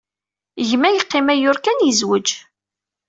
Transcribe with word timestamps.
Gma 0.69 0.89
yeqqim 0.89 1.27
ayyur 1.33 1.57
kan, 1.65 1.79
yezweǧ. 1.87 2.27